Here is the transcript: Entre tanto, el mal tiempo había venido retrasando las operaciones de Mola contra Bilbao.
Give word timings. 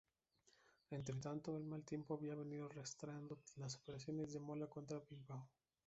Entre 0.89 1.17
tanto, 1.19 1.55
el 1.57 1.63
mal 1.63 1.83
tiempo 1.85 2.15
había 2.15 2.33
venido 2.33 2.67
retrasando 2.67 3.37
las 3.57 3.75
operaciones 3.75 4.33
de 4.33 4.39
Mola 4.39 4.65
contra 4.65 4.99
Bilbao. 5.07 5.47